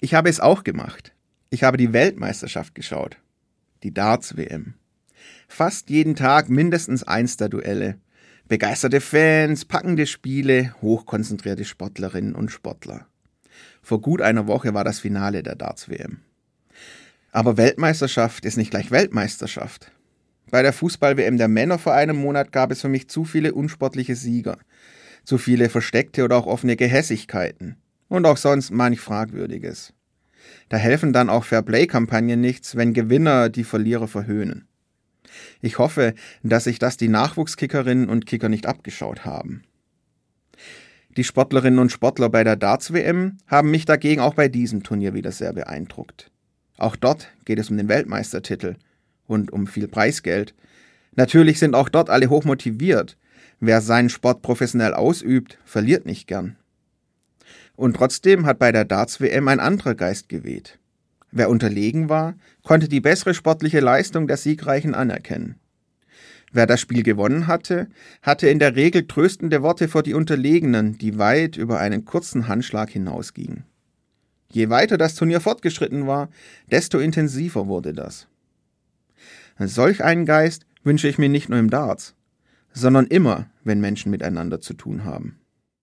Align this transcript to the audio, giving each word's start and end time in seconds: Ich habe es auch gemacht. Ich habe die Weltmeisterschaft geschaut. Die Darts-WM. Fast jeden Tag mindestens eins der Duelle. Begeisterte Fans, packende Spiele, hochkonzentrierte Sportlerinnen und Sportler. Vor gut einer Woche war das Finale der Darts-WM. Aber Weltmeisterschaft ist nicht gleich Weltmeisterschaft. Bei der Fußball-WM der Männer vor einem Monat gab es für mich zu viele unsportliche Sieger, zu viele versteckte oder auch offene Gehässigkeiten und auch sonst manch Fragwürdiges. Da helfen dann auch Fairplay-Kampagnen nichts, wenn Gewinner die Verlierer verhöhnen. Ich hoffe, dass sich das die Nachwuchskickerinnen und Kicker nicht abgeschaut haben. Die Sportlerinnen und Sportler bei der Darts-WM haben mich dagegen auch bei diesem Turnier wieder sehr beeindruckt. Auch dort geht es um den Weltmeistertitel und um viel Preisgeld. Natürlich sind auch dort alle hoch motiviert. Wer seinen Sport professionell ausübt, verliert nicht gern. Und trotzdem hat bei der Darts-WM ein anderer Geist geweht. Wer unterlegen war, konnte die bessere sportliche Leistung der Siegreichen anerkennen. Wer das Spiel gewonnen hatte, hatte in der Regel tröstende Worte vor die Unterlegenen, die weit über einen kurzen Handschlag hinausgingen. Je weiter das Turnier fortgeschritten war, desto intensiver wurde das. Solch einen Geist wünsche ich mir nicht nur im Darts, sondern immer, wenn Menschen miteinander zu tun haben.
Ich 0.00 0.14
habe 0.14 0.28
es 0.28 0.38
auch 0.38 0.62
gemacht. 0.62 1.12
Ich 1.50 1.64
habe 1.64 1.76
die 1.76 1.92
Weltmeisterschaft 1.92 2.76
geschaut. 2.76 3.16
Die 3.82 3.92
Darts-WM. 3.92 4.74
Fast 5.48 5.90
jeden 5.90 6.14
Tag 6.14 6.48
mindestens 6.48 7.02
eins 7.02 7.36
der 7.36 7.48
Duelle. 7.48 7.98
Begeisterte 8.46 9.00
Fans, 9.00 9.64
packende 9.64 10.06
Spiele, 10.06 10.72
hochkonzentrierte 10.80 11.64
Sportlerinnen 11.64 12.36
und 12.36 12.50
Sportler. 12.50 13.06
Vor 13.82 14.00
gut 14.00 14.22
einer 14.22 14.46
Woche 14.46 14.72
war 14.72 14.84
das 14.84 15.00
Finale 15.00 15.42
der 15.42 15.56
Darts-WM. 15.56 16.20
Aber 17.32 17.56
Weltmeisterschaft 17.56 18.44
ist 18.44 18.56
nicht 18.56 18.70
gleich 18.70 18.92
Weltmeisterschaft. 18.92 19.90
Bei 20.50 20.62
der 20.62 20.72
Fußball-WM 20.72 21.38
der 21.38 21.48
Männer 21.48 21.78
vor 21.78 21.94
einem 21.94 22.16
Monat 22.16 22.52
gab 22.52 22.70
es 22.70 22.82
für 22.82 22.88
mich 22.88 23.08
zu 23.08 23.24
viele 23.24 23.52
unsportliche 23.52 24.14
Sieger, 24.14 24.58
zu 25.24 25.38
viele 25.38 25.68
versteckte 25.68 26.22
oder 26.22 26.36
auch 26.36 26.46
offene 26.46 26.76
Gehässigkeiten 26.76 27.76
und 28.08 28.26
auch 28.26 28.36
sonst 28.36 28.70
manch 28.70 29.00
Fragwürdiges. 29.00 29.92
Da 30.68 30.76
helfen 30.76 31.12
dann 31.12 31.28
auch 31.30 31.44
Fairplay-Kampagnen 31.44 32.40
nichts, 32.40 32.76
wenn 32.76 32.92
Gewinner 32.92 33.48
die 33.48 33.64
Verlierer 33.64 34.08
verhöhnen. 34.08 34.66
Ich 35.60 35.78
hoffe, 35.78 36.14
dass 36.42 36.64
sich 36.64 36.78
das 36.78 36.96
die 36.96 37.08
Nachwuchskickerinnen 37.08 38.08
und 38.08 38.26
Kicker 38.26 38.48
nicht 38.48 38.66
abgeschaut 38.66 39.24
haben. 39.24 39.62
Die 41.16 41.24
Sportlerinnen 41.24 41.78
und 41.78 41.90
Sportler 41.90 42.28
bei 42.28 42.44
der 42.44 42.56
Darts-WM 42.56 43.38
haben 43.46 43.70
mich 43.70 43.84
dagegen 43.84 44.20
auch 44.20 44.34
bei 44.34 44.48
diesem 44.48 44.82
Turnier 44.82 45.14
wieder 45.14 45.32
sehr 45.32 45.52
beeindruckt. 45.52 46.30
Auch 46.76 46.96
dort 46.96 47.28
geht 47.44 47.58
es 47.58 47.70
um 47.70 47.76
den 47.76 47.88
Weltmeistertitel 47.88 48.76
und 49.26 49.52
um 49.52 49.66
viel 49.66 49.88
Preisgeld. 49.88 50.54
Natürlich 51.16 51.58
sind 51.58 51.74
auch 51.74 51.88
dort 51.88 52.08
alle 52.08 52.30
hoch 52.30 52.44
motiviert. 52.44 53.16
Wer 53.58 53.80
seinen 53.80 54.10
Sport 54.10 54.42
professionell 54.42 54.94
ausübt, 54.94 55.58
verliert 55.64 56.06
nicht 56.06 56.28
gern. 56.28 56.56
Und 57.78 57.94
trotzdem 57.94 58.44
hat 58.44 58.58
bei 58.58 58.72
der 58.72 58.84
Darts-WM 58.84 59.46
ein 59.46 59.60
anderer 59.60 59.94
Geist 59.94 60.28
geweht. 60.28 60.80
Wer 61.30 61.48
unterlegen 61.48 62.08
war, 62.08 62.34
konnte 62.64 62.88
die 62.88 63.00
bessere 63.00 63.34
sportliche 63.34 63.78
Leistung 63.78 64.26
der 64.26 64.36
Siegreichen 64.36 64.96
anerkennen. 64.96 65.60
Wer 66.50 66.66
das 66.66 66.80
Spiel 66.80 67.04
gewonnen 67.04 67.46
hatte, 67.46 67.86
hatte 68.20 68.48
in 68.48 68.58
der 68.58 68.74
Regel 68.74 69.06
tröstende 69.06 69.62
Worte 69.62 69.86
vor 69.86 70.02
die 70.02 70.14
Unterlegenen, 70.14 70.98
die 70.98 71.18
weit 71.18 71.56
über 71.56 71.78
einen 71.78 72.04
kurzen 72.04 72.48
Handschlag 72.48 72.90
hinausgingen. 72.90 73.62
Je 74.50 74.70
weiter 74.70 74.98
das 74.98 75.14
Turnier 75.14 75.40
fortgeschritten 75.40 76.08
war, 76.08 76.30
desto 76.72 76.98
intensiver 76.98 77.68
wurde 77.68 77.92
das. 77.92 78.26
Solch 79.60 80.02
einen 80.02 80.26
Geist 80.26 80.66
wünsche 80.82 81.06
ich 81.06 81.16
mir 81.16 81.28
nicht 81.28 81.48
nur 81.48 81.60
im 81.60 81.70
Darts, 81.70 82.16
sondern 82.72 83.06
immer, 83.06 83.48
wenn 83.62 83.80
Menschen 83.80 84.10
miteinander 84.10 84.60
zu 84.60 84.74
tun 84.74 85.04
haben. 85.04 85.38